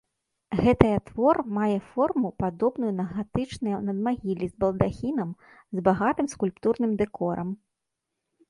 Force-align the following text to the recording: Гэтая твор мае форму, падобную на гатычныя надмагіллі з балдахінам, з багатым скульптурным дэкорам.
Гэтая 0.61 0.93
твор 1.09 1.35
мае 1.57 1.75
форму, 1.89 2.31
падобную 2.43 2.89
на 3.01 3.05
гатычныя 3.11 3.77
надмагіллі 3.91 4.45
з 4.55 4.65
балдахінам, 4.65 5.29
з 5.81 5.87
багатым 5.89 6.25
скульптурным 6.33 6.91
дэкорам. 7.05 7.49